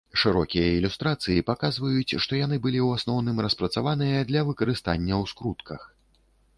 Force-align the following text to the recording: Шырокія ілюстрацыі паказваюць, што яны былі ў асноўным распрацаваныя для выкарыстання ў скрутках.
Шырокія 0.19 0.69
ілюстрацыі 0.77 1.43
паказваюць, 1.49 2.17
што 2.25 2.33
яны 2.41 2.59
былі 2.65 2.79
ў 2.87 3.03
асноўным 3.03 3.37
распрацаваныя 3.49 4.27
для 4.35 4.41
выкарыстання 4.53 5.15
ў 5.23 5.35
скрутках. 5.35 5.81